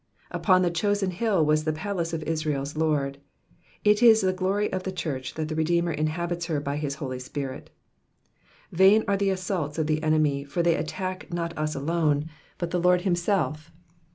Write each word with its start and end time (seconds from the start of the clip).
''^ 0.01 0.03
Upon 0.31 0.63
the 0.63 0.71
chosen 0.71 1.11
hill 1.11 1.45
was 1.45 1.63
the 1.63 1.71
palace 1.71 2.11
ot 2.11 2.21
iKraePs 2.21 2.75
Lord. 2.75 3.19
It 3.83 4.01
is 4.01 4.21
the 4.21 4.33
glory 4.33 4.73
of 4.73 4.81
the 4.81 4.91
church 4.91 5.35
that 5.35 5.47
the 5.47 5.53
Redeemer 5.53 5.91
inhabits 5.91 6.47
her 6.47 6.59
by 6.59 6.77
his 6.77 6.95
Holy 6.95 7.19
Spirit. 7.19 7.69
Vain 8.71 9.03
are 9.07 9.15
the 9.15 9.29
assaults 9.29 9.77
of 9.77 9.85
the 9.85 10.01
enemy, 10.01 10.43
for 10.43 10.63
they 10.63 10.73
attack 10.73 11.31
not 11.31 11.55
us 11.55 11.75
alone, 11.75 12.31
but 12.57 12.71
the 12.71 12.81
Lord 12.81 13.01
himself. 13.01 13.71